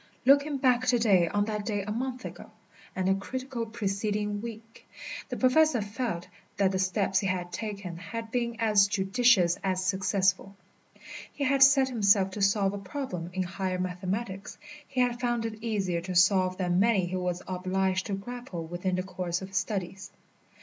Looking 0.25 0.57
back 0.57 0.87
to 0.87 0.97
day 0.97 1.27
on 1.27 1.45
that 1.45 1.63
day 1.63 1.83
a 1.83 1.91
month 1.91 2.25
ago, 2.25 2.49
and 2.95 3.07
the 3.07 3.13
critical 3.13 3.67
preceding 3.67 4.41
week, 4.41 4.89
the 5.29 5.37
Professor 5.37 5.79
felt 5.79 6.27
that 6.57 6.71
the 6.71 6.79
steps 6.79 7.19
he 7.19 7.27
had 7.27 7.53
taken 7.53 7.97
had 7.97 8.31
been 8.31 8.55
as 8.57 8.87
judicious 8.87 9.59
as 9.63 9.85
successful. 9.85 10.55
He 11.31 11.43
had 11.43 11.61
set 11.61 11.89
himself 11.89 12.31
to 12.31 12.41
solve 12.41 12.73
a 12.73 12.79
problem 12.79 13.29
in 13.31 13.43
higher 13.43 13.77
mathematics. 13.77 14.57
He 14.87 15.01
had 15.01 15.19
found 15.19 15.45
it 15.45 15.63
easier 15.63 16.01
to 16.01 16.15
solve 16.15 16.57
than 16.57 16.79
many 16.79 17.05
he 17.05 17.15
was 17.15 17.43
obliged 17.47 18.07
to 18.07 18.13
grapple 18.13 18.65
with 18.65 18.87
in 18.87 18.95
the 18.95 19.03
course 19.03 19.39
of 19.43 19.49
his 19.49 19.57
studies. 19.57 20.09